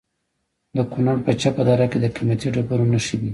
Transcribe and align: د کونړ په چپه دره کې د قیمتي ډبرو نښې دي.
د 0.75 0.77
کونړ 0.91 1.17
په 1.25 1.31
چپه 1.41 1.61
دره 1.67 1.85
کې 1.91 1.97
د 2.01 2.05
قیمتي 2.15 2.47
ډبرو 2.55 2.85
نښې 2.91 3.17
دي. 3.21 3.29